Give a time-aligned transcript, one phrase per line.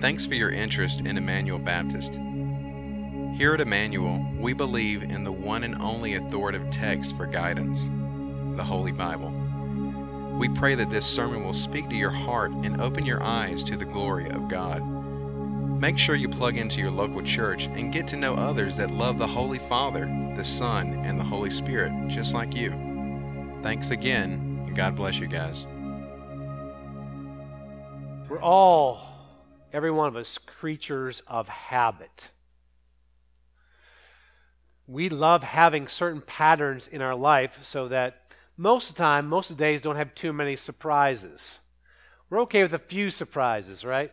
[0.00, 2.20] Thanks for your interest in Emmanuel Baptist.
[3.34, 7.90] Here at Emmanuel, we believe in the one and only authoritative text for guidance,
[8.56, 9.30] the Holy Bible.
[10.38, 13.76] We pray that this sermon will speak to your heart and open your eyes to
[13.76, 14.86] the glory of God.
[15.80, 19.18] Make sure you plug into your local church and get to know others that love
[19.18, 22.70] the Holy Father, the Son, and the Holy Spirit just like you.
[23.62, 25.66] Thanks again, and God bless you guys.
[28.28, 29.07] We're all,
[29.72, 32.28] every one of us, creatures of habit.
[34.86, 38.22] We love having certain patterns in our life so that
[38.56, 41.58] most of the time, most of the days don't have too many surprises.
[42.30, 44.12] We're okay with a few surprises, right?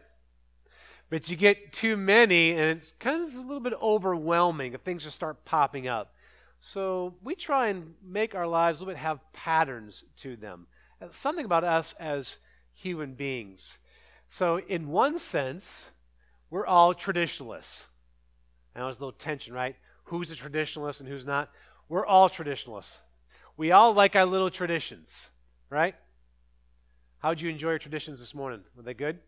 [1.10, 5.04] But you get too many, and it's kind of a little bit overwhelming if things
[5.04, 6.14] just start popping up.
[6.60, 10.68] So we try and make our lives a little bit have patterns to them.
[11.10, 12.38] Something about us as
[12.74, 13.78] human beings.
[14.28, 15.90] So, in one sense,
[16.50, 17.88] we're all traditionalists.
[18.76, 19.76] Now, there's a little tension, right?
[20.06, 21.50] Who's a traditionalist and who's not?
[21.88, 23.00] We're all traditionalists.
[23.58, 25.30] We all like our little traditions,
[25.70, 25.96] right?
[27.20, 28.62] How'd you enjoy your traditions this morning?
[28.76, 29.20] Were they good?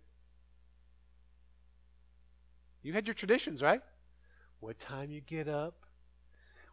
[2.83, 3.81] You had your traditions, right?
[4.59, 5.86] What time you get up,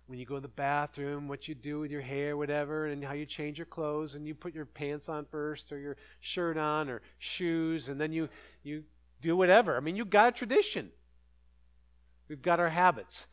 [0.07, 3.15] when you go to the bathroom, what you do with your hair, whatever, and how
[3.15, 6.91] you change your clothes, and you put your pants on first, or your shirt on,
[6.91, 8.29] or shoes, and then you
[8.63, 8.85] you
[9.21, 9.77] do whatever.
[9.77, 10.91] I mean, you've got a tradition.
[12.29, 13.27] We've got our habits.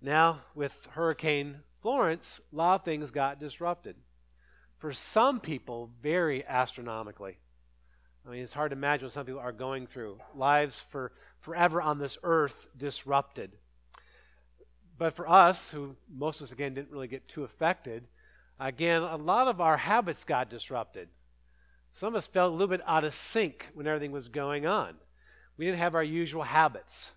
[0.00, 3.96] Now, with Hurricane Florence, a lot of things got disrupted.
[4.78, 7.38] For some people, very astronomically.
[8.26, 10.18] I mean, it's hard to imagine what some people are going through.
[10.34, 13.52] Lives for forever on this earth disrupted.
[14.98, 18.04] But for us, who most of us, again, didn't really get too affected,
[18.58, 21.08] again, a lot of our habits got disrupted.
[21.90, 24.94] Some of us felt a little bit out of sync when everything was going on.
[25.56, 27.10] We didn't have our usual habits.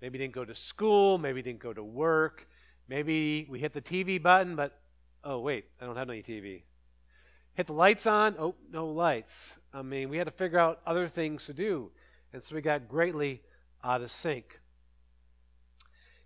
[0.00, 2.46] Maybe didn't go to school, maybe didn't go to work,
[2.90, 4.76] Maybe we hit the TV button, but
[5.22, 6.62] oh, wait, I don't have any TV.
[7.54, 9.56] Hit the lights on, oh, no lights.
[9.72, 11.92] I mean, we had to figure out other things to do.
[12.32, 13.42] And so we got greatly
[13.84, 14.58] out of sync.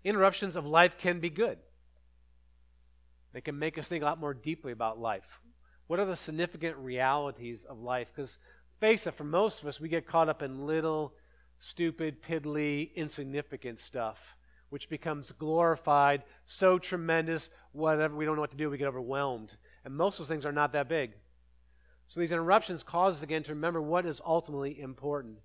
[0.05, 1.57] Interruptions of life can be good,
[3.33, 5.41] they can make us think a lot more deeply about life.
[5.87, 8.07] What are the significant realities of life?
[8.15, 8.37] Because,
[8.79, 11.13] face it, for most of us, we get caught up in little,
[11.57, 14.37] stupid, piddly, insignificant stuff
[14.69, 19.55] which becomes glorified, so tremendous, whatever, we don't know what to do, we get overwhelmed.
[19.83, 21.13] And most of those things are not that big.
[22.07, 25.37] So these interruptions cause us again to remember what is ultimately important.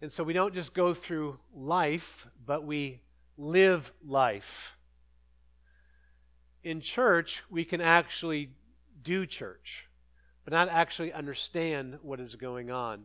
[0.00, 3.00] And so we don't just go through life, but we
[3.36, 4.76] live life.
[6.62, 8.50] In church, we can actually
[9.02, 9.88] do church,
[10.44, 13.04] but not actually understand what is going on.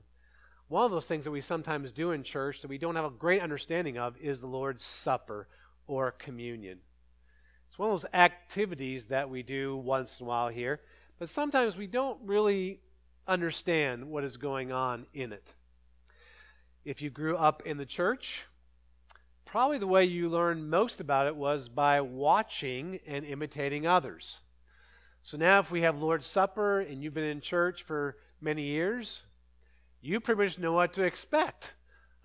[0.68, 3.12] One of those things that we sometimes do in church that we don't have a
[3.12, 5.48] great understanding of is the Lord's Supper
[5.88, 6.80] or communion.
[7.68, 10.82] It's one of those activities that we do once in a while here,
[11.20, 12.80] but sometimes we don't really
[13.28, 15.54] understand what is going on in it.
[16.84, 18.46] If you grew up in the church,
[19.56, 24.42] probably the way you learned most about it was by watching and imitating others.
[25.24, 29.22] So now, if we have Lord's Supper and you've been in church for many years,
[30.02, 31.74] you pretty much know what to expect,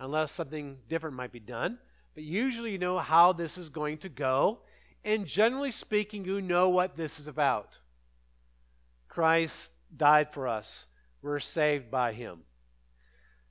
[0.01, 1.79] unless something different might be done.
[2.17, 4.63] But usually you know how this is going to go,
[5.05, 7.79] and generally speaking, you know what this is about.
[9.07, 10.87] Christ died for us,
[11.23, 12.41] we're saved by him.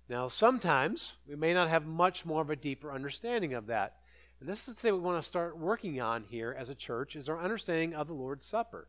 [0.09, 3.97] Now, sometimes we may not have much more of a deeper understanding of that.
[4.39, 7.15] And this is the thing we want to start working on here as a church
[7.15, 8.87] is our understanding of the Lord's Supper.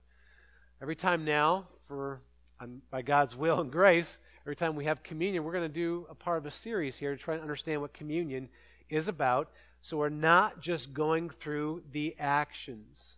[0.80, 2.22] Every time now, for
[2.58, 6.06] um, by God's will and grace, every time we have communion, we're going to do
[6.08, 8.48] a part of a series here to try and understand what communion
[8.88, 9.50] is about.
[9.82, 13.16] So we're not just going through the actions.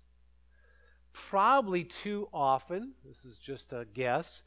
[1.13, 4.43] Probably too often, this is just a guess,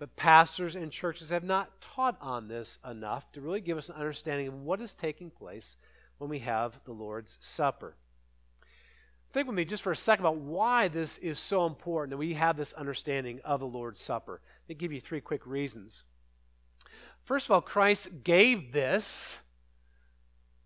[0.00, 3.96] but pastors and churches have not taught on this enough to really give us an
[3.96, 5.76] understanding of what is taking place
[6.16, 7.94] when we have the Lord's Supper.
[9.34, 12.32] Think with me just for a second about why this is so important that we
[12.32, 14.40] have this understanding of the Lord's Supper.
[14.64, 16.02] Let me give you three quick reasons.
[17.22, 19.36] First of all, Christ gave this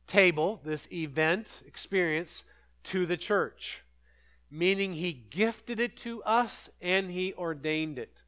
[0.07, 2.45] table, this event, experience,
[2.85, 3.83] to the church,
[4.49, 8.23] meaning he gifted it to us and he ordained it.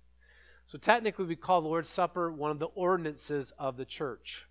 [0.67, 4.47] So technically, we call the Lord's Supper one of the ordinances of the church.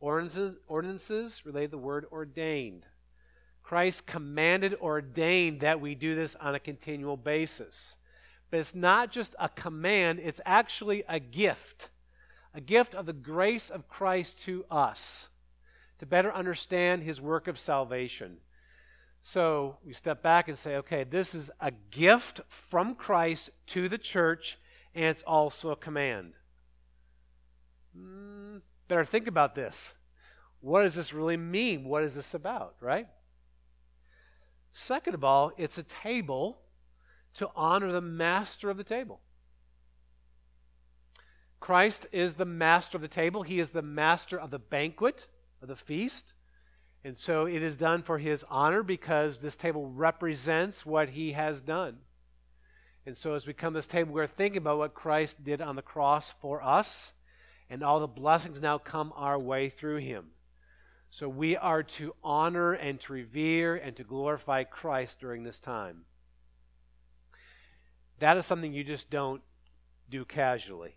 [0.00, 2.86] Ordinances, ordinances relate to the word ordained.
[3.62, 7.96] Christ commanded, ordained that we do this on a continual basis.
[8.50, 11.90] But it's not just a command, it's actually a gift.
[12.54, 15.28] A gift of the grace of Christ to us.
[16.02, 18.38] to better understand his work of salvation.
[19.22, 23.98] So we step back and say, okay, this is a gift from Christ to the
[23.98, 24.58] church,
[24.94, 26.36] and it's also a command.
[27.96, 29.94] Mm, better think about this.
[30.60, 31.84] What does this really mean?
[31.84, 33.08] What is this about, right?
[34.72, 36.58] Second of all, it's a table
[37.34, 39.20] to honor the master of the table.
[41.60, 45.26] Christ is the master of the table, he is the master of the banquet,
[45.60, 46.34] of the feast.
[47.04, 51.60] And so it is done for his honor because this table represents what he has
[51.60, 51.98] done.
[53.04, 55.76] And so as we come to this table, we're thinking about what Christ did on
[55.76, 57.12] the cross for us,
[57.68, 60.26] and all the blessings now come our way through him.
[61.10, 66.04] So we are to honor and to revere and to glorify Christ during this time.
[68.18, 69.42] That is something you just don't
[70.08, 70.94] do casually.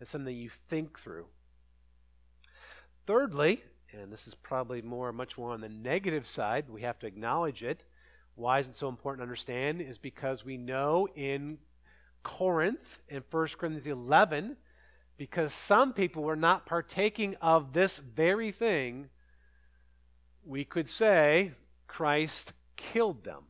[0.00, 1.26] It's something you think through.
[3.06, 3.62] Thirdly,
[3.92, 7.62] and this is probably more, much more on the negative side, we have to acknowledge
[7.62, 7.84] it.
[8.36, 9.80] Why is it so important to understand?
[9.80, 11.58] Is because we know in
[12.22, 14.56] Corinth, in 1 Corinthians 11,
[15.16, 19.08] because some people were not partaking of this very thing,
[20.44, 21.52] we could say
[21.86, 23.44] Christ killed them.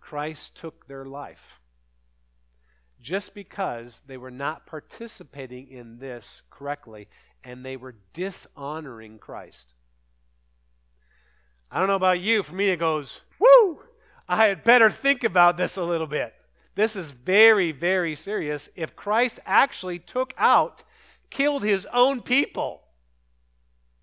[0.00, 1.60] Christ took their life.
[3.00, 7.08] Just because they were not participating in this correctly
[7.42, 9.74] and they were dishonoring Christ.
[11.72, 12.42] I don't know about you.
[12.42, 13.80] For me, it goes, woo!
[14.28, 16.34] I had better think about this a little bit.
[16.74, 18.68] This is very, very serious.
[18.76, 20.82] If Christ actually took out,
[21.30, 22.82] killed his own people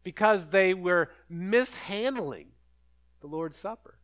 [0.04, 2.48] because they were mishandling
[3.22, 4.00] the Lord's Supper.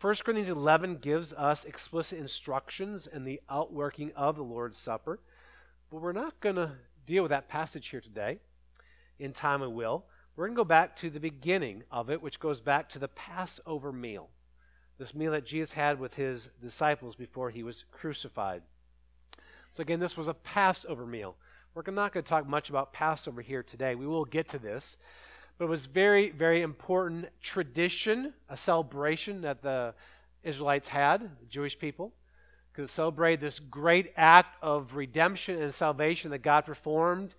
[0.00, 5.20] 1 Corinthians 11 gives us explicit instructions in the outworking of the Lord's Supper.
[5.88, 6.72] But we're not going to
[7.06, 8.40] deal with that passage here today.
[9.20, 10.06] In time, we will.
[10.34, 13.08] We're going to go back to the beginning of it, which goes back to the
[13.08, 14.30] Passover meal.
[14.98, 18.62] This meal that Jesus had with his disciples before he was crucified.
[19.72, 21.36] So, again, this was a Passover meal.
[21.74, 23.94] We're not going to talk much about Passover here today.
[23.94, 24.96] We will get to this.
[25.58, 29.94] But it was very, very important tradition, a celebration that the
[30.42, 32.12] Israelites had, the Jewish people
[32.72, 37.34] could celebrate this great act of redemption and salvation that God performed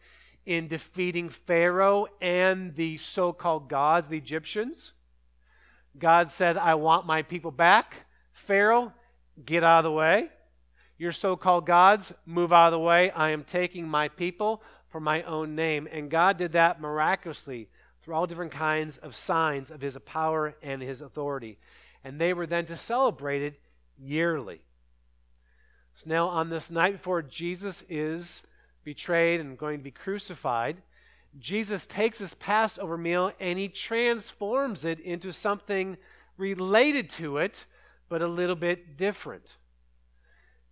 [0.46, 4.92] in defeating Pharaoh and the so called gods, the Egyptians.
[5.98, 8.06] God said, I want my people back.
[8.34, 8.94] Pharaoh,
[9.46, 10.30] get out of the way.
[10.98, 13.12] Your so called gods, move out of the way.
[13.12, 15.88] I am taking my people for my own name.
[15.92, 17.70] And God did that miraculously
[18.02, 21.58] through all different kinds of signs of his power and his authority.
[22.04, 23.60] And they were then to celebrate it
[23.98, 24.62] yearly.
[25.96, 28.44] So now, on this night before Jesus is
[28.84, 30.82] betrayed and going to be crucified,
[31.40, 35.98] Jesus takes his Passover meal and he transforms it into something
[36.38, 37.66] related to it,
[38.10, 39.56] but a little bit different.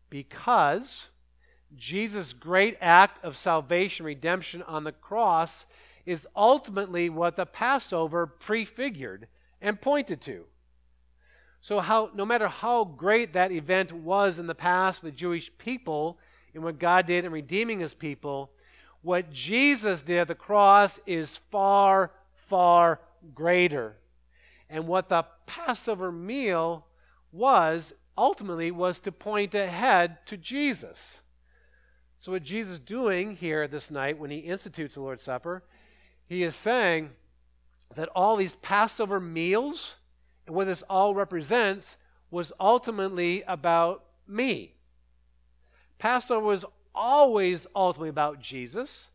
[0.09, 1.07] Because
[1.75, 5.65] Jesus' great act of salvation, redemption on the cross,
[6.05, 9.27] is ultimately what the Passover prefigured
[9.61, 10.45] and pointed to.
[11.61, 16.17] So, how, no matter how great that event was in the past with Jewish people
[16.53, 18.51] and what God did in redeeming his people,
[19.01, 22.99] what Jesus did at the cross is far, far
[23.33, 23.97] greater.
[24.69, 26.85] And what the Passover meal
[27.31, 31.19] was ultimately was to point ahead to Jesus.
[32.19, 35.63] So, what Jesus is doing here this night when he institutes the Lord's Supper,
[36.27, 37.11] he is saying
[37.95, 39.97] that all these Passover meals
[40.45, 41.97] and what this all represents
[42.29, 44.75] was ultimately about me.
[46.01, 46.65] Passover was
[46.95, 49.09] always ultimately about Jesus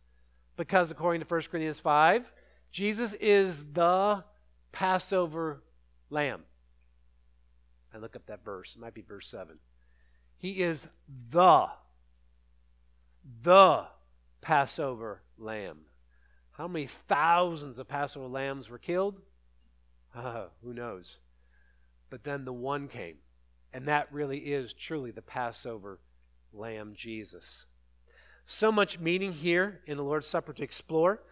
[0.57, 2.33] because, according to 1 Corinthians 5,
[2.71, 4.23] Jesus is the
[4.71, 5.65] Passover
[6.11, 6.45] lamb.
[7.93, 8.77] I look up that verse.
[8.77, 9.59] It might be verse 7.
[10.37, 10.87] He is
[11.29, 11.71] the,
[13.43, 13.87] the
[14.41, 15.87] Passover lamb.
[16.53, 19.21] How many thousands of Passover lambs were killed?
[20.15, 21.19] Uh, who knows?
[22.11, 23.17] But then the one came.
[23.73, 25.99] And that really is truly the Passover
[26.57, 27.67] lamb, Jesus.
[28.47, 31.23] So much meaning here in the Lord's Supper to explore.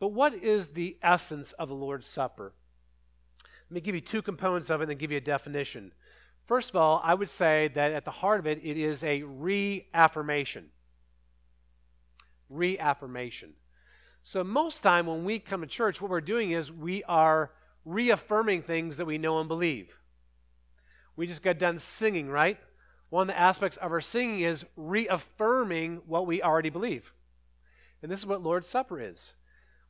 [0.00, 2.52] But what is the essence of the Lord's Supper?
[3.70, 5.92] Let me give you two components of it and then give you a definition.
[6.46, 9.22] First of all, I would say that at the heart of it, it is a
[9.22, 10.70] reaffirmation.
[12.50, 13.54] Reaffirmation.
[14.22, 17.50] So, most time when we come to church, what we're doing is we are
[17.84, 19.98] reaffirming things that we know and believe.
[21.16, 22.58] We just got done singing, right?
[23.14, 27.12] One of the aspects of our singing is reaffirming what we already believe.
[28.02, 29.34] And this is what Lord's Supper is.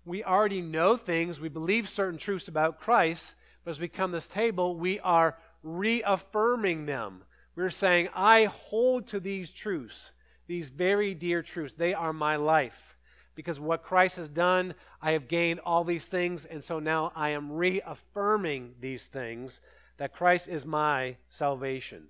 [0.05, 3.33] We already know things, we believe certain truths about Christ,
[3.65, 7.25] but as we come to this table, we are reaffirming them.
[7.57, 10.13] We're saying, I hold to these truths,
[10.47, 11.77] these very dear truths.
[11.77, 12.95] They are my life.
[13.35, 17.31] Because what Christ has done, I have gained all these things, and so now I
[17.31, 19.63] am reaffirming these things
[19.97, 22.09] that Christ is my salvation.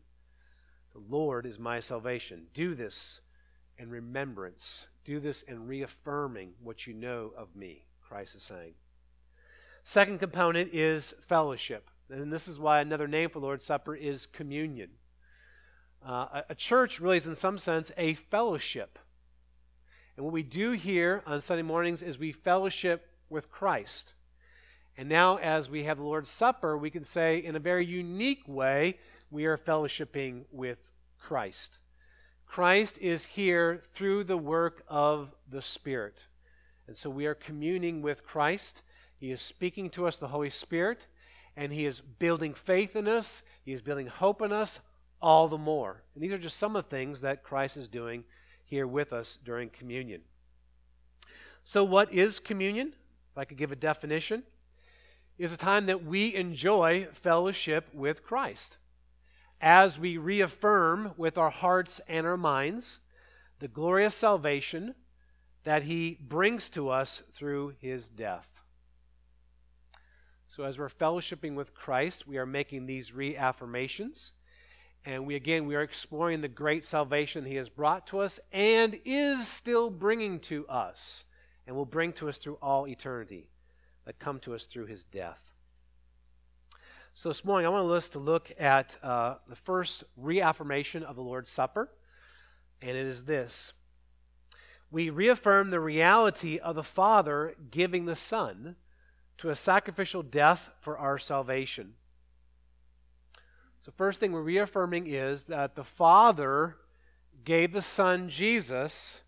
[0.95, 2.47] The Lord is my salvation.
[2.55, 3.21] Do this
[3.77, 4.87] in remembrance.
[5.05, 8.75] Do this in reaffirming what you know of me, Christ is saying.
[9.83, 11.91] Second component is fellowship.
[12.09, 14.91] And this is why another name for Lord's Supper is communion.
[16.07, 18.99] Uh, a, a church really is, in some sense, a fellowship.
[20.17, 24.15] And what we do here on Sunday mornings is we fellowship with Christ.
[24.97, 28.45] And now, as we have the Lord's Supper, we can say in a very unique
[28.47, 28.99] way,
[29.31, 30.79] we are fellowshipping with
[31.19, 31.79] Christ.
[32.47, 36.27] Christ is here through the work of the Spirit.
[36.87, 38.83] And so we are communing with Christ.
[39.19, 41.07] He is speaking to us, the Holy Spirit,
[41.57, 43.43] and He is building faith in us.
[43.65, 44.81] He is building hope in us
[45.21, 46.03] all the more.
[46.15, 48.25] And these are just some of the things that Christ is doing
[48.65, 50.21] here with us during communion.
[51.65, 52.89] So, what is communion?
[53.33, 54.43] If I could give a definition,
[55.39, 58.77] is a time that we enjoy fellowship with Christ
[59.65, 62.99] as we reaffirm with our hearts and our minds
[63.61, 64.95] the glorious salvation
[65.65, 68.47] that He brings to us through His death.
[70.47, 74.33] So, as we're fellowshipping with Christ, we are making these reaffirmations.
[75.07, 79.01] And we again, we are exploring the great salvation He has brought to us and
[79.07, 81.25] is still bringing to us
[81.67, 83.49] and will bring to us through all eternity
[84.05, 85.55] that come to us through His death.
[87.17, 91.23] So this morning, I want us to look at uh, the first reaffirmation of the
[91.23, 91.89] Lord's Supper,
[92.83, 93.73] and it is this.
[94.91, 98.75] We reaffirm the reality of the Father giving the Son
[99.39, 101.95] to a sacrificial death for our salvation.
[103.79, 106.79] So, first thing we're reaffirming is that the Father
[107.45, 109.21] gave the Son Jesus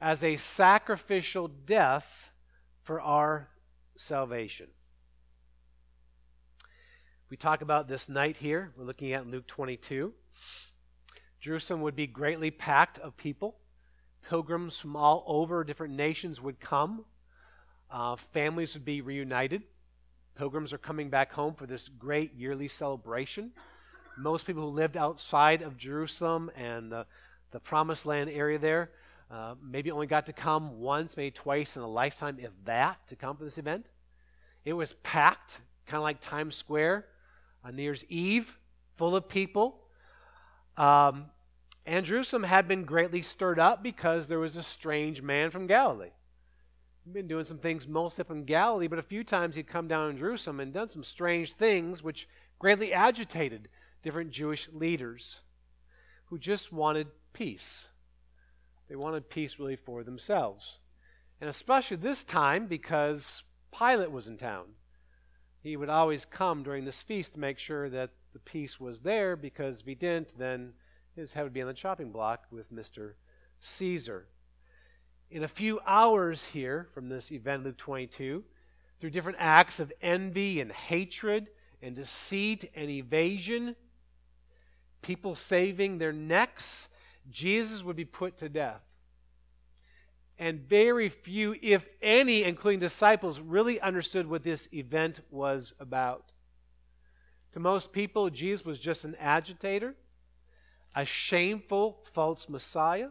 [0.00, 2.32] as a sacrificial death
[2.82, 3.50] for our
[3.96, 4.66] salvation.
[7.30, 8.70] We talk about this night here.
[8.76, 10.12] We're looking at Luke 22.
[11.40, 13.56] Jerusalem would be greatly packed of people.
[14.28, 17.06] Pilgrims from all over different nations would come.
[17.90, 19.62] Uh, families would be reunited.
[20.36, 23.52] Pilgrims are coming back home for this great yearly celebration.
[24.18, 27.06] Most people who lived outside of Jerusalem and the,
[27.52, 28.90] the Promised Land area there
[29.30, 33.16] uh, maybe only got to come once, maybe twice in a lifetime, if that, to
[33.16, 33.90] come for this event.
[34.66, 37.06] It was packed, kind of like Times Square
[37.64, 38.58] on New Year's Eve,
[38.96, 39.80] full of people.
[40.76, 41.26] Um,
[41.86, 46.10] and Jerusalem had been greatly stirred up because there was a strange man from Galilee.
[47.04, 49.88] He'd been doing some things mostly up in Galilee, but a few times he'd come
[49.88, 52.28] down in Jerusalem and done some strange things which
[52.58, 53.68] greatly agitated
[54.02, 55.40] different Jewish leaders
[56.26, 57.88] who just wanted peace.
[58.88, 60.78] They wanted peace really for themselves.
[61.40, 63.42] And especially this time because
[63.76, 64.66] Pilate was in town.
[65.64, 69.34] He would always come during this feast to make sure that the peace was there
[69.34, 70.74] because if he didn't, then
[71.16, 73.14] his head would be on the chopping block with Mr.
[73.60, 74.26] Caesar.
[75.30, 78.44] In a few hours here from this event, Luke 22,
[79.00, 81.48] through different acts of envy and hatred
[81.80, 83.74] and deceit and evasion,
[85.00, 86.90] people saving their necks,
[87.30, 88.84] Jesus would be put to death.
[90.38, 96.32] And very few, if any, including disciples, really understood what this event was about.
[97.52, 99.94] To most people, Jesus was just an agitator,
[100.94, 103.10] a shameful false Messiah,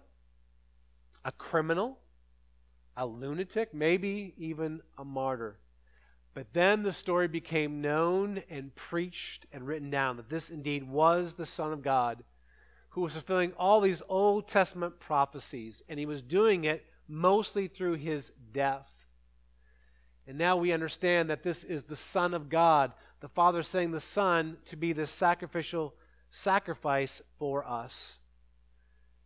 [1.23, 1.99] a criminal,
[2.97, 5.57] a lunatic, maybe even a martyr.
[6.33, 11.35] But then the story became known and preached and written down that this indeed was
[11.35, 12.23] the Son of God
[12.89, 17.95] who was fulfilling all these Old Testament prophecies, and he was doing it mostly through
[17.95, 18.91] his death.
[20.25, 23.99] And now we understand that this is the Son of God, the Father saying the
[23.99, 25.93] Son to be the sacrificial
[26.29, 28.17] sacrifice for us.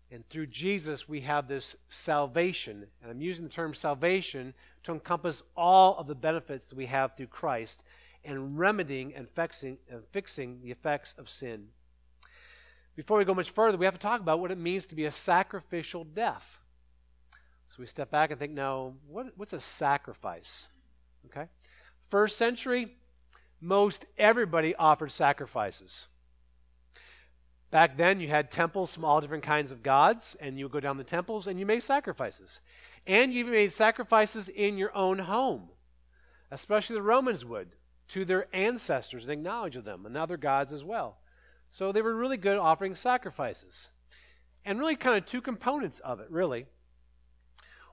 [0.09, 2.87] And through Jesus, we have this salvation.
[3.01, 4.53] And I'm using the term salvation
[4.83, 7.83] to encompass all of the benefits that we have through Christ
[8.23, 11.67] and remedying and fixing, and fixing the effects of sin.
[12.95, 15.05] Before we go much further, we have to talk about what it means to be
[15.05, 16.59] a sacrificial death.
[17.77, 20.65] So we step back and think, now, what, what's a sacrifice?
[21.27, 21.47] Okay?
[22.09, 22.95] First century,
[23.61, 26.07] most everybody offered sacrifices.
[27.69, 30.79] Back then, you had temples from all different kinds of gods, and you would go
[30.79, 32.61] down the temples and you made sacrifices.
[33.05, 35.69] And you even made sacrifices in your own home,
[36.49, 37.69] especially the Romans would,
[38.07, 41.19] to their ancestors and acknowledge of them and other gods as well.
[41.69, 43.89] So they were really good at offering sacrifices.
[44.65, 46.65] And really, kind of two components of it, really.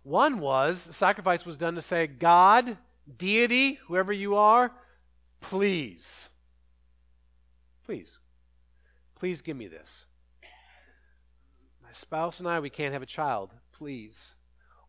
[0.04, 2.76] One was sacrifice was done to say, God,
[3.16, 4.70] deity, whoever you are,
[5.40, 6.28] please,
[7.87, 8.18] please,
[9.14, 10.04] please give me this.
[11.82, 14.32] My spouse and I, we can't have a child, please.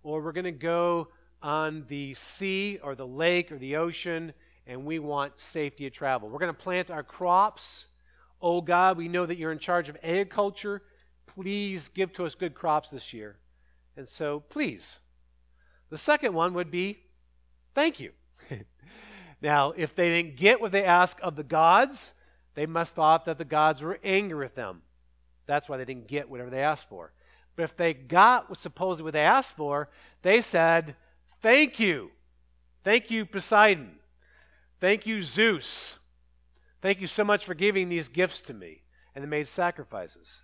[0.03, 1.07] Or we're going to go
[1.41, 4.33] on the sea or the lake or the ocean
[4.67, 6.27] and we want safety of travel.
[6.27, 7.85] We're going to plant our crops.
[8.41, 10.81] Oh God, we know that you're in charge of agriculture.
[11.25, 13.37] Please give to us good crops this year.
[13.95, 14.97] And so, please.
[15.95, 16.99] The second one would be
[17.73, 18.11] thank you.
[19.41, 22.11] now, if they didn't get what they asked of the gods,
[22.53, 24.81] they must thought that the gods were angry with them.
[25.45, 27.13] That's why they didn't get whatever they asked for.
[27.55, 29.87] But if they got what supposedly what they asked for,
[30.21, 30.97] they said,
[31.41, 32.11] Thank you.
[32.83, 33.95] Thank you, Poseidon.
[34.81, 35.97] Thank you, Zeus.
[36.81, 38.81] Thank you so much for giving these gifts to me.
[39.15, 40.41] And they made sacrifices.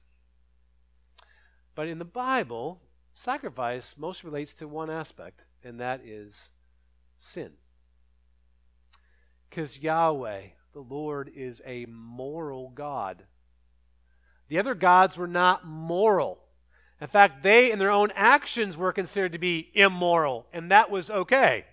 [1.76, 2.80] But in the Bible,
[3.14, 6.50] sacrifice most relates to one aspect, and that is
[7.20, 7.52] sin.
[9.50, 10.42] Because Yahweh,
[10.74, 13.24] the Lord, is a moral God.
[14.48, 16.40] The other gods were not moral.
[17.00, 21.10] In fact, they, in their own actions, were considered to be immoral, and that was
[21.10, 21.66] okay.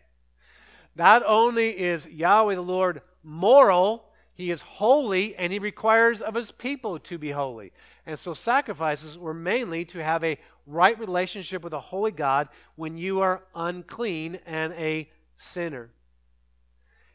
[0.97, 6.50] Not only is Yahweh the Lord moral, he is holy, and he requires of his
[6.50, 7.73] people to be holy.
[8.07, 12.96] And so sacrifices were mainly to have a right relationship with a holy God when
[12.96, 15.90] you are unclean and a sinner.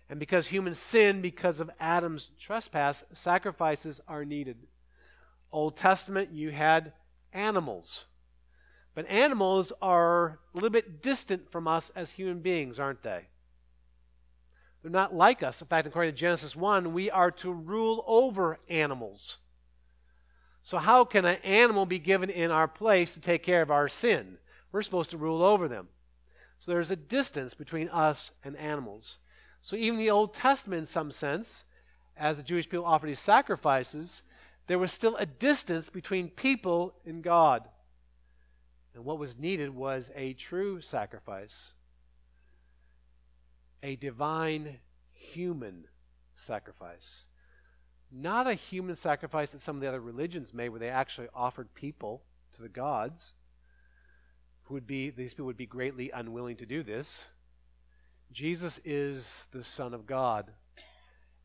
[0.10, 4.58] And because humans sin because of Adam's trespass, sacrifices are needed.
[5.52, 6.94] Old Testament, you had
[7.32, 8.06] animals.
[8.96, 13.28] But animals are a little bit distant from us as human beings, aren't they?
[14.82, 15.62] They're not like us.
[15.62, 19.38] In fact, according to Genesis 1, we are to rule over animals.
[20.66, 23.90] So, how can an animal be given in our place to take care of our
[23.90, 24.38] sin?
[24.72, 25.90] We're supposed to rule over them.
[26.60, 29.18] So, there's a distance between us and animals.
[29.60, 31.66] So, even the Old Testament, in some sense,
[32.16, 34.22] as the Jewish people offered these sacrifices,
[34.68, 37.68] there was still a distance between people and God.
[38.96, 41.74] And what was needed was a true sacrifice,
[43.82, 44.78] a divine
[45.12, 45.88] human
[46.36, 47.24] sacrifice.
[48.16, 51.74] Not a human sacrifice that some of the other religions made, where they actually offered
[51.74, 52.22] people
[52.56, 53.34] to the gods.
[54.66, 57.26] Who would be these people would be greatly unwilling to do this.
[58.32, 60.52] Jesus is the Son of God,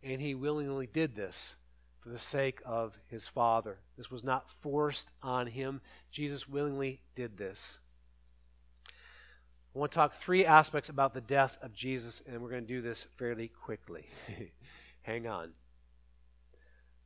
[0.03, 1.55] and he willingly did this
[2.01, 3.79] for the sake of his Father.
[3.97, 5.81] This was not forced on him.
[6.11, 7.79] Jesus willingly did this.
[9.75, 12.75] I want to talk three aspects about the death of Jesus, and we're going to
[12.75, 14.07] do this fairly quickly.
[15.03, 15.53] Hang on.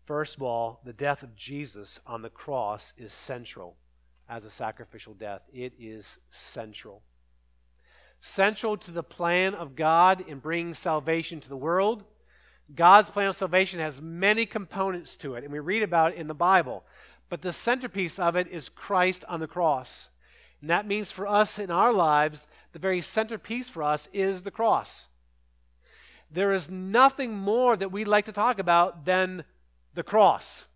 [0.04, 3.76] First of all, the death of Jesus on the cross is central
[4.28, 5.42] as a sacrificial death.
[5.52, 7.02] It is central.
[8.20, 12.04] Central to the plan of God in bringing salvation to the world.
[12.74, 16.28] God's plan of salvation has many components to it, and we read about it in
[16.28, 16.84] the Bible.
[17.28, 20.08] But the centerpiece of it is Christ on the cross.
[20.60, 24.50] And that means for us in our lives, the very centerpiece for us is the
[24.50, 25.06] cross.
[26.30, 29.44] There is nothing more that we like to talk about than
[29.94, 30.66] the cross.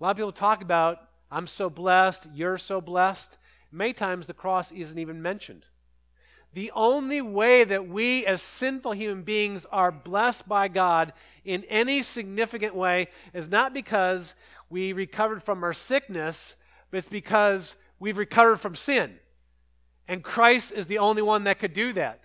[0.00, 0.98] A lot of people talk about,
[1.30, 3.36] I'm so blessed, you're so blessed.
[3.70, 5.66] Many times the cross isn't even mentioned.
[6.52, 11.12] The only way that we as sinful human beings are blessed by God
[11.44, 14.34] in any significant way is not because
[14.68, 16.56] we recovered from our sickness,
[16.90, 19.18] but it's because we've recovered from sin.
[20.08, 22.20] And Christ is the only one that could do that.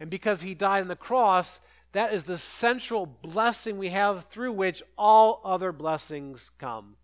[0.00, 1.60] And because he died on the cross,
[1.96, 6.94] that is the central blessing we have through which all other blessings come.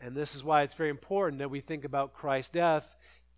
[0.00, 2.96] And this is why it's very important that we think about Christ's death,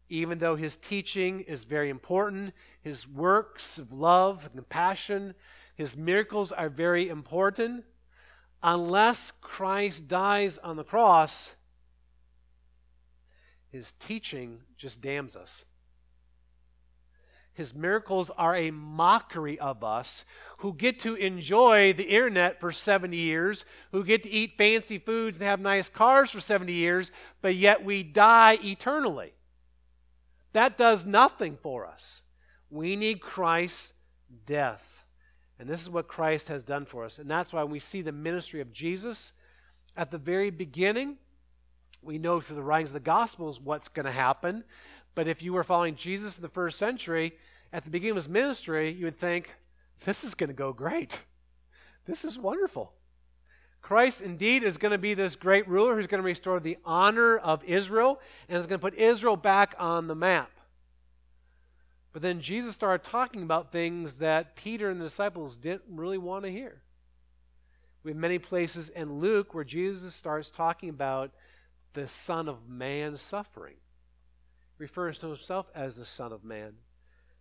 [0.09, 5.35] even though his teaching is very important, his works of love and compassion,
[5.75, 7.85] his miracles are very important.
[8.63, 11.57] Unless Christ dies on the cross,
[13.71, 15.67] his teaching just damns us.
[17.61, 20.25] His miracles are a mockery of us
[20.61, 25.37] who get to enjoy the internet for 70 years, who get to eat fancy foods
[25.37, 27.11] and have nice cars for 70 years,
[27.43, 29.35] but yet we die eternally.
[30.55, 32.23] That does nothing for us.
[32.71, 33.93] We need Christ's
[34.47, 35.05] death.
[35.59, 37.19] And this is what Christ has done for us.
[37.19, 39.33] And that's why we see the ministry of Jesus,
[39.99, 41.19] at the very beginning,
[42.03, 44.65] we know through the writings of the Gospels what's going to happen.
[45.15, 47.33] But if you were following Jesus in the first century,
[47.73, 49.55] at the beginning of his ministry, you would think,
[50.05, 51.25] this is going to go great.
[52.07, 52.93] This is wonderful.
[53.83, 57.37] Christ indeed is going to be this great ruler who's going to restore the honor
[57.37, 60.51] of Israel and is going to put Israel back on the map.
[62.13, 66.45] But then Jesus started talking about things that Peter and the disciples didn't really want
[66.45, 66.83] to hear.
[68.03, 71.33] We have many places in Luke where Jesus starts talking about
[71.93, 73.77] the Son of Man suffering.
[74.81, 76.73] Refers to himself as the Son of Man.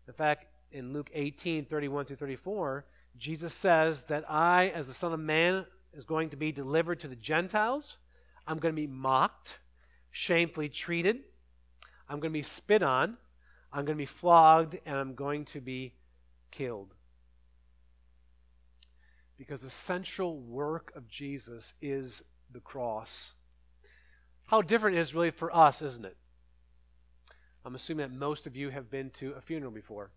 [0.09, 2.85] In fact, in Luke 18, 31 through 34,
[3.17, 7.07] Jesus says that I, as the Son of Man, is going to be delivered to
[7.07, 7.97] the Gentiles.
[8.45, 9.59] I'm going to be mocked,
[10.11, 11.19] shamefully treated.
[12.09, 13.15] I'm going to be spit on.
[13.71, 15.93] I'm going to be flogged, and I'm going to be
[16.51, 16.93] killed.
[19.37, 22.21] Because the central work of Jesus is
[22.51, 23.31] the cross.
[24.47, 26.17] How different is really for us, isn't it?
[27.65, 30.11] I'm assuming that most of you have been to a funeral before.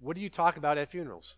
[0.00, 1.36] What do you talk about at funerals?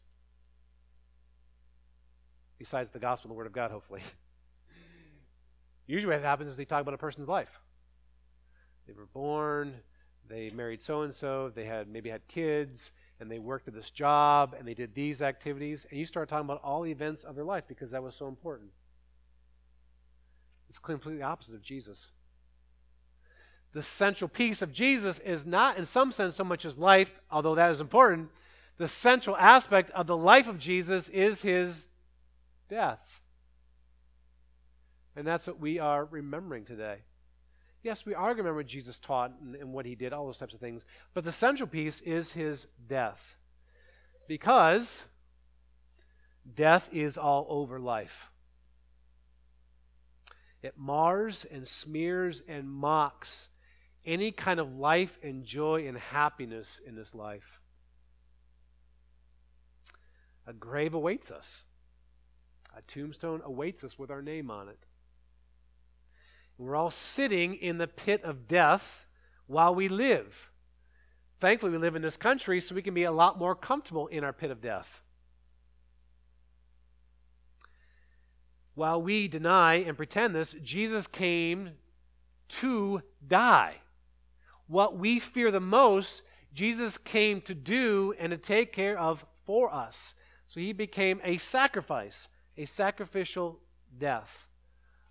[2.59, 4.03] Besides the gospel and the word of God, hopefully.
[5.87, 7.61] Usually, what happens is they talk about a person's life.
[8.87, 9.75] They were born,
[10.29, 13.91] they married so and so, they had maybe had kids, and they worked at this
[13.91, 17.35] job, and they did these activities, and you start talking about all the events of
[17.35, 18.71] their life because that was so important.
[20.69, 22.11] It's completely opposite of Jesus.
[23.73, 27.55] The central piece of Jesus is not, in some sense, so much his life, although
[27.55, 28.31] that is important.
[28.77, 31.89] The central aspect of the life of Jesus is his
[32.69, 33.21] death.
[35.17, 36.99] And that's what we are remembering today.
[37.83, 40.55] Yes, we are remembering what Jesus taught and, and, what he did, all those types
[40.55, 40.85] of things.
[41.15, 43.37] But the central piece is his death.
[44.29, 45.03] Because
[46.55, 48.31] death is all over life.
[50.63, 53.49] It mars and smears and mocks
[54.05, 57.61] any kind of life and joy and happiness in this life.
[60.47, 61.63] A grave awaits us,
[62.77, 64.87] a tombstone awaits us with our name on it.
[66.59, 69.07] We're all sitting in the pit of death
[69.47, 70.51] while we live.
[71.41, 74.23] Thankfully, we live in this country so we can be a lot more comfortable in
[74.25, 75.03] our pit of death.
[78.75, 81.71] while we deny and pretend this, Jesus came
[82.49, 83.77] to die.
[84.73, 86.23] What we fear the most,
[86.55, 90.15] Jesus came to do and to take care of for us.
[90.47, 93.61] So he became a sacrifice, a sacrificial
[93.99, 94.49] death.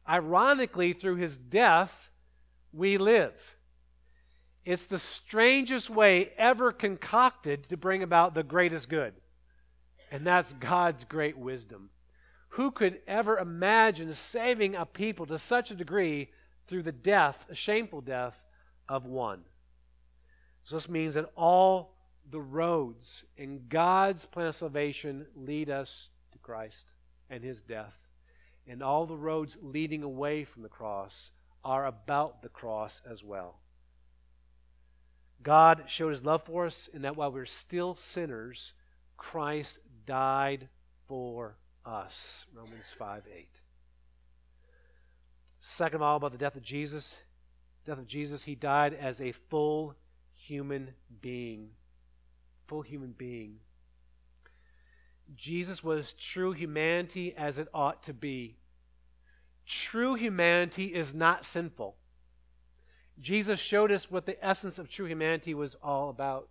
[0.10, 2.10] Ironically, through his death,
[2.74, 3.56] we live.
[4.65, 9.13] It's the strangest way ever concocted to bring about the greatest good.
[10.12, 11.91] And that's God's great wisdom.
[12.50, 16.32] Who could ever imagine saving a people to such a degree
[16.65, 18.43] through the death, a shameful death,
[18.89, 19.43] of one?
[20.63, 21.95] So this means that all
[22.30, 26.93] the roads in God's plan of salvation lead us to Christ
[27.30, 28.10] and his death.
[28.67, 31.32] And all the roads leading away from the cross
[31.63, 33.60] are about the cross as well.
[35.43, 38.74] God showed his love for us in that while we are still sinners,
[39.17, 40.69] Christ died
[41.08, 42.45] for us.
[42.54, 43.47] Romans 5 8.
[45.60, 47.17] Second of all, about the death of Jesus.
[47.86, 49.95] Death of Jesus, he died as a full
[50.41, 51.69] human being.
[52.67, 53.60] Full human being.
[55.36, 58.58] Jesus was true humanity as it ought to be.
[59.65, 61.95] True humanity is not sinful.
[63.19, 66.49] Jesus showed us what the essence of true humanity was all about.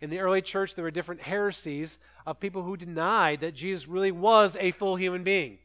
[0.00, 4.10] In the early church, there were different heresies of people who denied that Jesus really
[4.10, 5.58] was a full human being.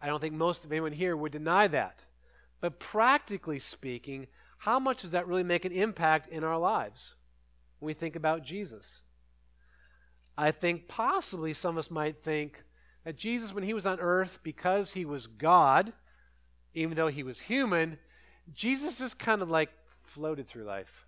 [0.00, 2.04] I don't think most of anyone here would deny that.
[2.60, 4.26] But practically speaking,
[4.62, 7.14] how much does that really make an impact in our lives
[7.78, 9.02] when we think about Jesus?
[10.38, 12.62] I think possibly some of us might think
[13.04, 15.92] that Jesus, when he was on earth, because he was God,
[16.74, 17.98] even though he was human,
[18.54, 19.70] Jesus just kind of like
[20.04, 21.06] floated through life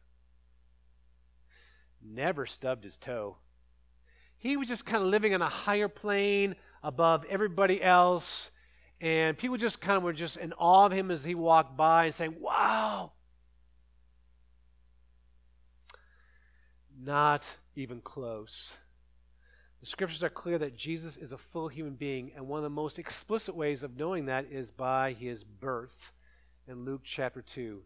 [2.04, 3.36] never stubbed his toe.
[4.36, 8.50] He was just kind of living on a higher plane above everybody else.
[9.00, 12.06] And people just kind of were just in awe of him as he walked by
[12.06, 13.12] and saying, Wow.
[17.02, 18.76] Not even close.
[19.80, 22.70] The scriptures are clear that Jesus is a full human being, and one of the
[22.70, 26.12] most explicit ways of knowing that is by his birth
[26.66, 27.82] in Luke chapter 2.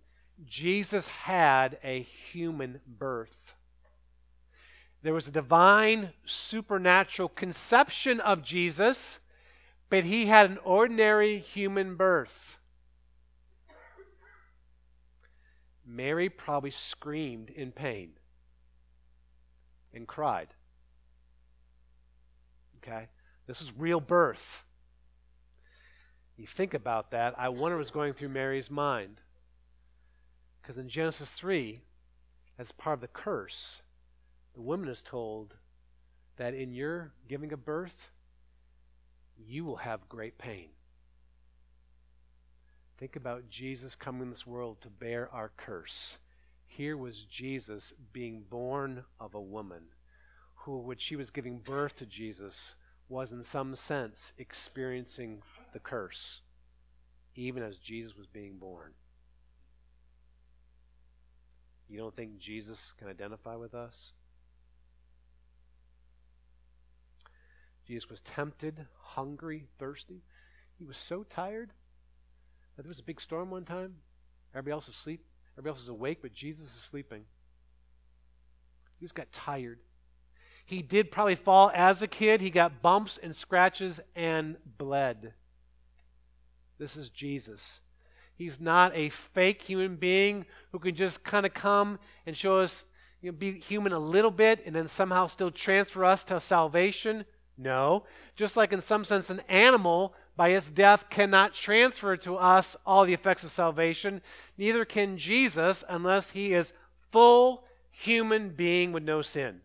[0.47, 3.55] Jesus had a human birth.
[5.03, 9.19] There was a divine, supernatural conception of Jesus,
[9.91, 12.59] but he had an ordinary human birth.
[15.85, 18.18] Mary probably screamed in pain
[19.93, 20.49] and cried.
[22.79, 23.09] Okay?
[23.47, 24.65] This is real birth.
[26.37, 29.21] You think about that, I wonder what's going through Mary's mind.
[30.63, 31.81] Because in Genesis 3,
[32.59, 33.83] as part of the curse,
[34.55, 35.55] the woman is told
[36.37, 38.11] that in your giving a birth,
[39.37, 40.69] you will have great pain.
[42.99, 46.17] Think about Jesus coming in this world to bear our curse.
[46.79, 49.87] Here was Jesus being born of a woman
[50.55, 52.77] who, when she was giving birth to Jesus,
[53.09, 56.41] was in some sense experiencing the curse,
[57.35, 58.93] even as Jesus was being born.
[61.89, 64.13] You don't think Jesus can identify with us?
[67.89, 70.23] Jesus was tempted, hungry, thirsty.
[70.79, 71.73] He was so tired
[72.77, 73.97] that there was a big storm one time.
[74.55, 75.25] Everybody else asleep.
[75.59, 77.25] Everybody else is awake, but Jesus is sleeping.
[79.01, 79.81] He just got tired.
[80.65, 82.41] He did probably fall as a kid.
[82.41, 85.33] He got bumps and scratches and bled.
[86.79, 87.81] This is Jesus.
[88.37, 92.85] He's not a fake human being who can just kind of come and show us,
[93.21, 97.25] you know, be human a little bit and then somehow still transfer us to salvation.
[97.57, 98.05] No.
[98.37, 103.05] Just like in some sense, an animal by its death cannot transfer to us all
[103.05, 104.23] the effects of salvation,
[104.57, 106.73] neither can Jesus unless he is
[107.11, 109.63] full human being with no sin.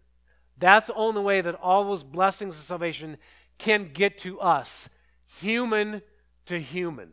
[0.58, 3.18] That's the only way that all those blessings of salvation
[3.60, 4.90] can get to us,
[5.40, 6.02] human
[6.48, 7.12] to human.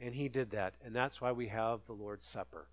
[0.00, 2.68] And he did that, and that's why we have the Lord's Supper.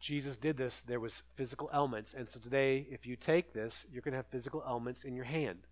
[0.00, 2.12] Jesus did this, there was physical elements.
[2.12, 5.24] And so today, if you take this, you're going to have physical elements in your
[5.24, 5.68] hand.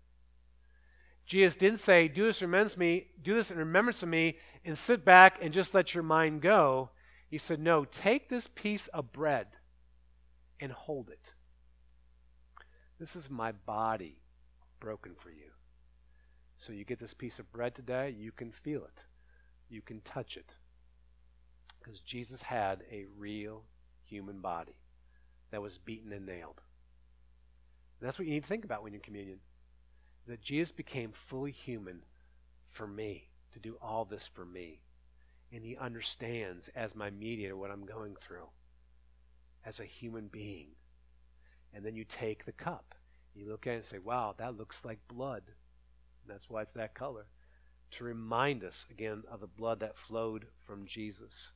[1.25, 5.05] Jesus didn't say, do this, remembrance me, do this in remembrance of me, and sit
[5.05, 6.89] back and just let your mind go.
[7.29, 9.47] He said, no, take this piece of bread
[10.59, 11.33] and hold it.
[12.99, 14.21] This is my body
[14.79, 15.51] broken for you.
[16.57, 19.03] So you get this piece of bread today, you can feel it.
[19.69, 20.53] You can touch it.
[21.79, 23.63] Because Jesus had a real
[24.05, 24.77] human body
[25.51, 26.61] that was beaten and nailed.
[27.99, 29.39] And that's what you need to think about when you're communion.
[30.27, 32.03] That Jesus became fully human
[32.69, 34.81] for me, to do all this for me.
[35.51, 38.47] And he understands as my mediator what I'm going through
[39.65, 40.69] as a human being.
[41.73, 42.95] And then you take the cup.
[43.35, 45.43] You look at it and say, wow, that looks like blood.
[45.47, 47.27] And that's why it's that color.
[47.91, 51.51] To remind us again of the blood that flowed from Jesus.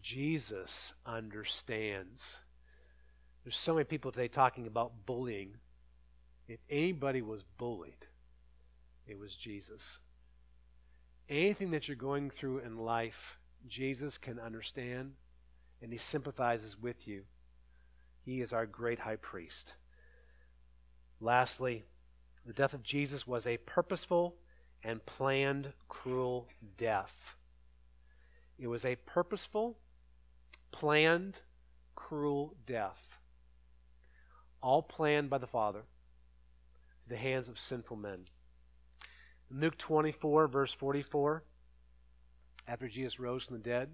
[0.00, 2.38] Jesus understands.
[3.44, 5.56] There's so many people today talking about bullying.
[6.48, 8.06] If anybody was bullied,
[9.06, 9.98] it was Jesus.
[11.28, 15.14] Anything that you're going through in life, Jesus can understand
[15.82, 17.22] and he sympathizes with you.
[18.24, 19.74] He is our great high priest.
[21.20, 21.84] Lastly,
[22.44, 24.36] the death of Jesus was a purposeful
[24.84, 27.34] and planned cruel death.
[28.58, 29.78] It was a purposeful,
[30.70, 31.40] planned,
[31.94, 33.18] cruel death,
[34.62, 35.82] all planned by the Father,
[37.06, 38.26] the hands of sinful men.
[39.50, 41.42] In Luke 24, verse 44,
[42.66, 43.90] after Jesus rose from the dead,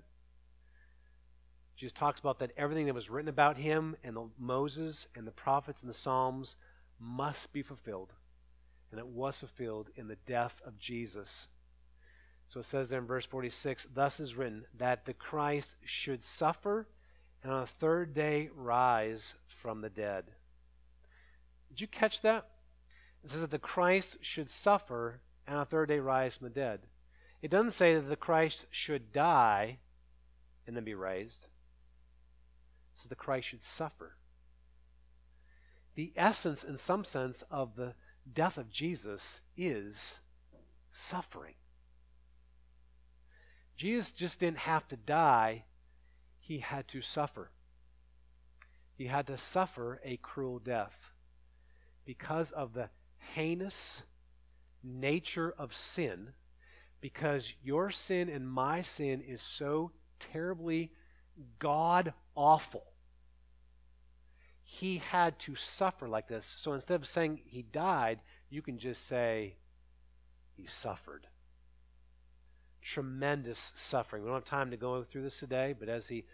[1.77, 5.33] Jesus talks about that everything that was written about him and the, Moses and the
[5.33, 6.57] prophets and the Psalms
[6.99, 8.13] must be fulfilled.
[8.91, 11.49] And it was fulfilled in the death of Jesus.
[12.49, 16.87] So it says there in verse 46 Thus is written that the Christ should suffer
[17.43, 20.27] and on the third day rise from the dead.
[21.69, 22.47] Did you catch that?
[23.25, 26.55] It says that the Christ should suffer and on the third day rise from the
[26.55, 26.81] dead.
[27.41, 29.79] It doesn't say that the Christ should die
[30.67, 31.45] and then be raised.
[32.93, 34.17] It says the Christ should suffer.
[35.95, 37.95] The essence, in some sense, of the
[38.33, 40.19] death of Jesus is
[40.91, 41.55] suffering.
[43.77, 45.65] Jesus just didn't have to die,
[46.39, 47.51] he had to suffer.
[48.95, 51.11] He had to suffer a cruel death
[52.05, 52.91] because of the
[53.35, 54.03] heinous
[54.83, 56.33] nature of sin,
[57.01, 60.93] because your sin and my sin is so terribly
[61.59, 62.85] God awful.
[64.63, 66.55] He had to suffer like this.
[66.59, 69.57] So instead of saying he died, you can just say
[70.55, 71.27] he suffered
[72.83, 74.23] tremendous suffering.
[74.23, 76.25] We don't have time to go through this today, but as he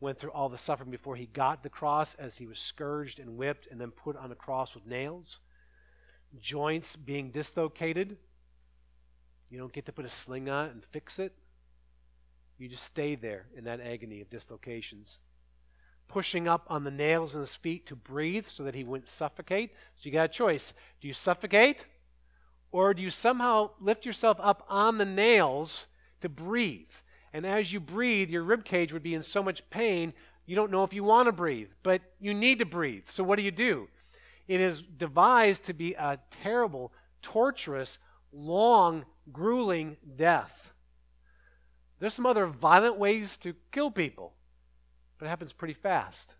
[0.00, 3.36] went through all the suffering before he got the cross, as he was scourged and
[3.36, 5.38] whipped and then put on a cross with nails,
[6.40, 8.16] joints being dislocated,
[9.50, 11.32] You don't get to put a sling on and fix it.
[12.58, 15.18] You just stay there in that agony of dislocations.
[16.08, 19.72] Pushing up on the nails in his feet to breathe so that he wouldn't suffocate.
[19.96, 20.72] So you got a choice.
[21.00, 21.86] Do you suffocate?
[22.72, 25.86] Or do you somehow lift yourself up on the nails
[26.20, 26.90] to breathe?
[27.32, 30.12] And as you breathe, your rib cage would be in so much pain,
[30.46, 33.04] you don't know if you want to breathe, but you need to breathe.
[33.06, 33.88] So what do you do?
[34.46, 37.98] It is devised to be a terrible, torturous,
[38.32, 40.72] long, grueling death.
[41.98, 44.34] There's some other violent ways to kill people,
[45.18, 46.34] but it happens pretty fast.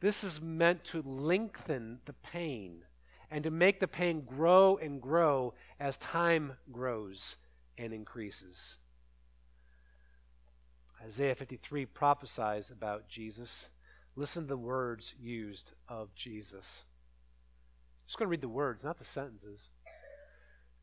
[0.00, 2.82] This is meant to lengthen the pain
[3.30, 7.36] and to make the pain grow and grow as time grows
[7.78, 8.76] and increases.
[11.04, 13.66] Isaiah 53 prophesies about Jesus.
[14.16, 16.82] Listen to the words used of Jesus.
[18.06, 19.70] Just going to read the words, not the sentences.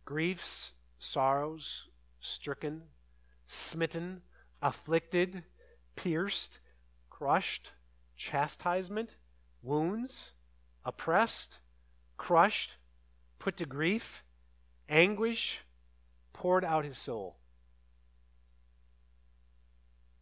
[0.06, 1.88] Griefs, sorrows,
[2.20, 2.84] stricken,
[3.46, 4.22] smitten,
[4.62, 5.44] afflicted,
[5.96, 6.60] pierced,
[7.10, 7.72] crushed,
[8.16, 9.16] chastisement,
[9.62, 10.32] wounds,
[10.86, 11.60] oppressed,
[12.18, 12.76] crushed,
[13.38, 14.24] put to grief,
[14.88, 15.62] anguish,
[16.34, 17.38] poured out his soul.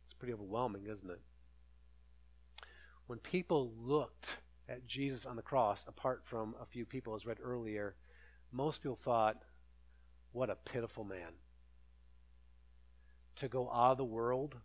[0.06, 1.22] It's pretty overwhelming, isn't it?
[3.08, 4.38] When people looked
[4.70, 7.96] at Jesus on the cross, apart from a few people, as read earlier,
[8.52, 9.38] most people thought,
[10.32, 11.34] what a pitiful man
[13.38, 14.58] to go out of the world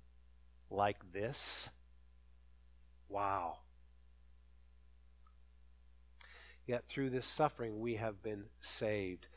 [0.71, 1.69] like this?
[3.09, 3.59] Wow.
[6.67, 9.29] Yet through this suffering we have been saved.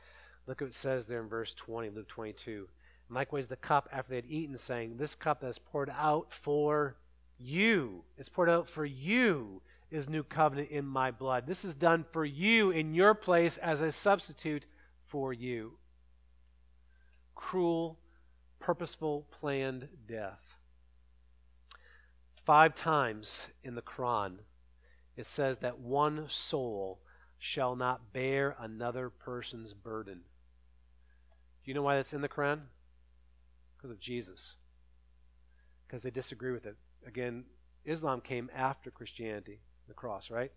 [0.47, 2.67] Look what it says there in verse 20, Luke 22.
[3.07, 6.31] And likewise, the cup after they had eaten, saying, This cup that is poured out
[6.31, 6.95] for
[7.37, 11.47] you, it's poured out for you, is new covenant in my blood.
[11.47, 14.65] This is done for you in your place as a substitute
[15.07, 15.77] for you.
[17.35, 17.99] Cruel
[18.65, 20.57] purposeful, planned death.
[22.43, 24.37] Five times in the Quran,
[25.15, 26.99] it says that one soul
[27.37, 30.21] shall not bear another person's burden.
[31.63, 32.61] Do you know why that's in the Quran?
[33.77, 34.55] Because of Jesus.
[35.85, 36.75] Because they disagree with it.
[37.05, 37.45] Again,
[37.83, 40.51] Islam came after Christianity, the cross, right?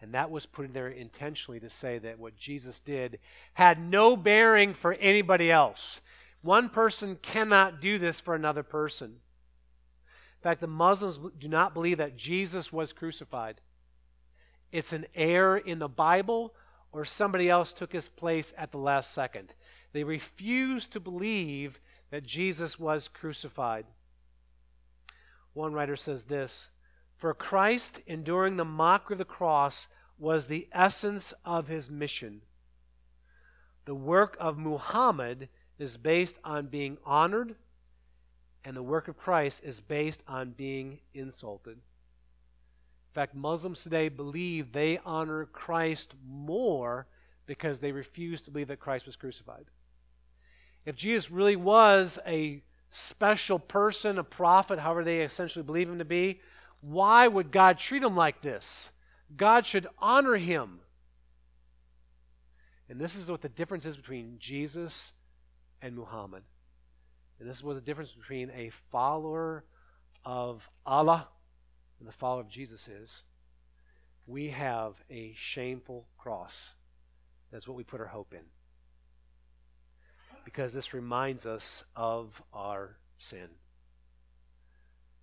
[0.00, 3.18] And that was put in there intentionally to say that what Jesus did
[3.54, 6.00] had no bearing for anybody else.
[6.42, 9.08] One person cannot do this for another person.
[9.08, 13.60] In fact, the Muslims do not believe that Jesus was crucified.
[14.70, 16.54] It's an error in the Bible,
[16.92, 19.54] or somebody else took his place at the last second.
[19.92, 23.86] They refuse to believe that Jesus was crucified.
[25.54, 26.68] One writer says this
[27.16, 29.86] For Christ, enduring the mockery of the cross,
[30.18, 32.42] was the essence of his mission.
[33.86, 35.48] The work of Muhammad
[35.78, 37.54] is based on being honored,
[38.64, 41.74] and the work of Christ is based on being insulted.
[41.74, 47.06] In fact, Muslims today believe they honor Christ more
[47.46, 49.66] because they refuse to believe that Christ was crucified.
[50.84, 56.04] If Jesus really was a special person, a prophet, however they essentially believe him to
[56.04, 56.40] be,
[56.86, 58.90] why would God treat him like this?
[59.36, 60.78] God should honor him.
[62.88, 65.10] And this is what the difference is between Jesus
[65.82, 66.44] and Muhammad.
[67.40, 69.64] And this was the difference between a follower
[70.24, 71.26] of Allah
[71.98, 73.24] and the follower of Jesus is.
[74.24, 76.70] We have a shameful cross.
[77.50, 78.44] That's what we put our hope in.
[80.44, 83.48] Because this reminds us of our sin.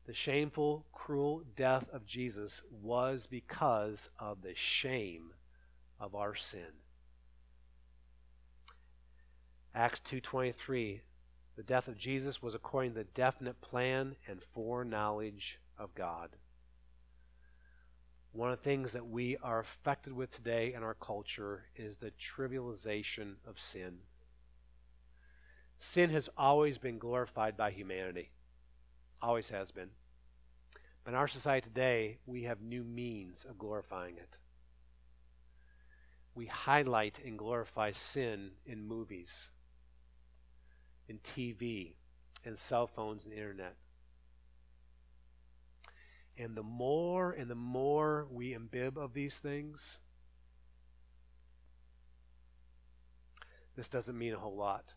[0.06, 5.34] The shameful, cruel death of Jesus was because of the shame
[6.00, 6.82] of our sin.
[9.74, 11.02] Acts 2:23
[11.56, 16.36] The death of Jesus was according to the definite plan and foreknowledge of God.
[18.34, 22.12] One of the things that we are affected with today in our culture is the
[22.12, 24.00] trivialization of sin.
[25.78, 28.32] Sin has always been glorified by humanity.
[29.24, 29.90] Always has been.
[31.06, 34.38] But in our society today, we have new means of glorifying it.
[36.36, 39.50] We highlight and glorify sin in movies
[41.08, 41.94] in TV
[42.44, 43.76] and cell phones and internet.
[46.38, 50.00] And the more and the more we imbibe of these things,
[53.78, 54.96] this doesn't mean a whole lot.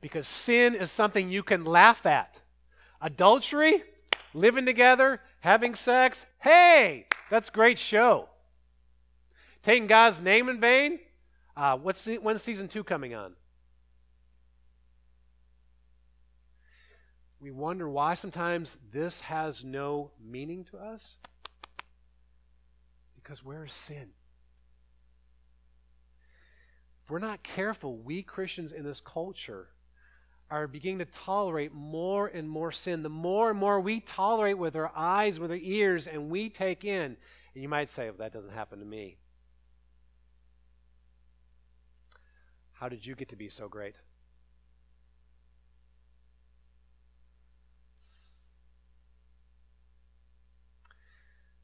[0.00, 2.40] Because sin is something you can laugh at.
[3.00, 3.82] Adultery,
[4.34, 8.28] living together, having sex, hey, that's great show.
[9.62, 11.00] Taking God's name in vain,
[11.56, 13.34] Uh, what's the, when's season two coming on?
[17.40, 21.16] We wonder why sometimes this has no meaning to us.
[23.14, 24.10] Because where is sin?
[27.02, 29.68] If we're not careful, we Christians in this culture
[30.50, 33.02] are beginning to tolerate more and more sin.
[33.02, 36.84] The more and more we tolerate with our eyes, with our ears, and we take
[36.84, 37.16] in,
[37.54, 39.16] and you might say, well, that doesn't happen to me.
[42.72, 43.96] How did you get to be so great?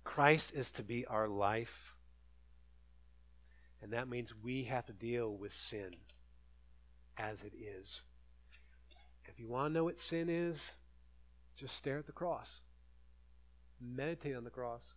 [0.02, 1.94] Christ is to be our life.
[3.80, 5.90] And that means we have to deal with sin
[7.16, 8.02] as it is.
[9.26, 10.72] If you want to know what sin is,
[11.56, 12.60] just stare at the cross.
[13.80, 14.94] Meditate on the cross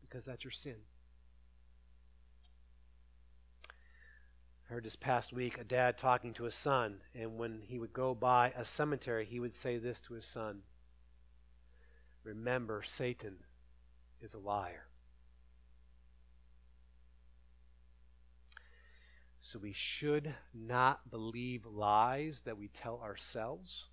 [0.00, 0.76] because that's your sin.
[4.68, 7.92] I heard this past week a dad talking to his son, and when he would
[7.92, 10.62] go by a cemetery, he would say this to his son
[12.24, 13.38] Remember, Satan
[14.20, 14.86] is a liar.
[19.44, 23.88] So we should not believe lies that we tell ourselves.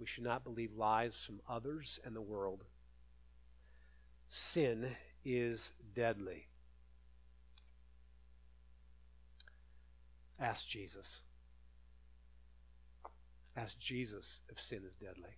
[0.00, 2.64] We should not believe lies from others and the world.
[4.30, 6.46] Sin is deadly.
[10.40, 11.20] Ask Jesus.
[13.54, 15.36] Ask Jesus if sin is deadly.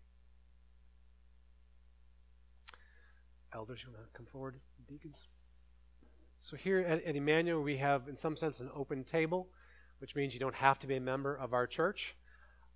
[3.52, 4.60] Elders, you want to come forward?
[4.88, 5.26] Deacons?
[6.40, 9.48] So here at, at Emmanuel, we have, in some sense, an open table,
[9.98, 12.16] which means you don't have to be a member of our church.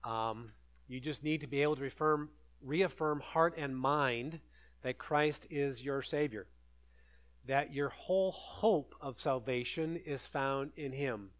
[0.04, 0.52] Um,
[0.86, 2.28] you just need to be able to reaffirm,
[2.62, 4.40] reaffirm heart and mind
[4.82, 6.46] that Christ is your Savior,
[7.46, 11.30] that your whole hope of salvation is found in Him,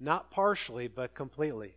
[0.00, 1.76] not partially, but completely.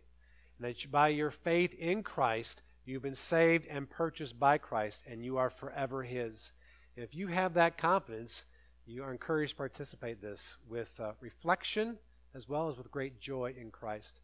[0.58, 5.24] And that by your faith in Christ, you've been saved and purchased by Christ, and
[5.24, 6.50] you are forever His.
[6.96, 8.42] And if you have that confidence,
[8.86, 11.98] you are encouraged to participate this with uh, reflection
[12.34, 14.20] as well as with great joy in Christ.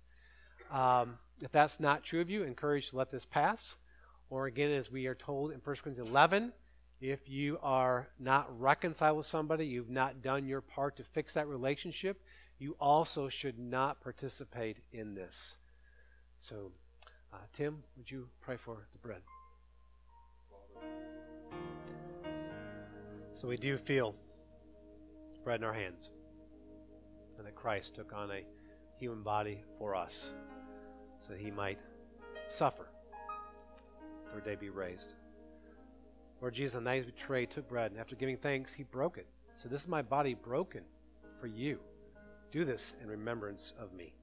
[0.70, 3.76] Um, if that's not true of you, encouraged to let this pass.
[4.28, 6.52] Or again, as we are told in 1 Corinthians 11,
[7.00, 11.48] if you are not reconciled with somebody, you've not done your part to fix that
[11.48, 12.20] relationship,
[12.58, 15.56] you also should not participate in this.
[16.36, 16.72] So,
[17.32, 19.22] uh, Tim, would you pray for the bread?
[23.32, 24.14] So we do feel
[25.45, 26.11] bread in our hands,
[27.38, 28.45] and that Christ took on a
[28.99, 30.30] human body for us
[31.20, 31.78] so that he might
[32.49, 32.88] suffer,
[34.32, 35.14] third day be raised.
[36.41, 39.26] Lord Jesus, the night he betrayed, took bread, and after giving thanks, he broke it.
[39.57, 40.82] So this is my body broken
[41.38, 41.80] for you.
[42.51, 44.14] Do this in remembrance of me.